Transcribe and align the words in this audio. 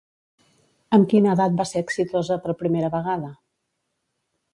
Amb 0.97 1.03
quina 1.11 1.35
edat 1.37 1.53
va 1.59 1.65
ser 1.71 1.83
exitosa 1.85 2.39
per 2.47 2.55
primera 2.63 2.89
vegada? 2.95 3.31